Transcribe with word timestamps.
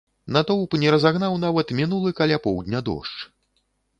Натоўп 0.35 0.71
не 0.83 0.93
разагнаў 0.95 1.35
нават 1.43 1.75
мінулы 1.81 2.15
каля 2.19 2.37
поўдня 2.45 2.83
дождж. 2.87 3.15